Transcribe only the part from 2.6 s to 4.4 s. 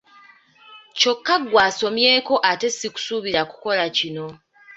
si kusuubira kukola kino.